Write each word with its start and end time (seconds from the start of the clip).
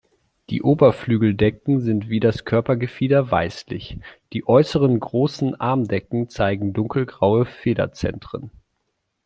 Die 0.49 0.63
Oberflügeldecken 0.63 1.79
sind 1.79 2.09
wie 2.09 2.19
das 2.19 2.43
Körpergefieder 2.43 3.29
weißlich, 3.29 3.99
die 4.33 4.47
äußeren 4.47 4.99
Großen 4.99 5.53
Armdecken 5.61 6.27
zeigen 6.27 6.73
dunkelgraue 6.73 7.45
Federzentren. 7.45 8.49